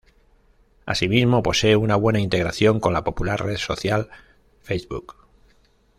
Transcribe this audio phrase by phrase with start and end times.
[0.87, 4.09] Asimismo, posee una buena integración con la popular red social
[4.63, 5.15] Facebook.